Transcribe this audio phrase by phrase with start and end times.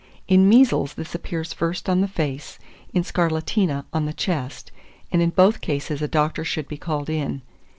[0.27, 2.57] In measles, this appears first on the face;
[2.91, 4.71] in scarlatina, on the chest;
[5.11, 7.43] and in both cases a doctor should be called in.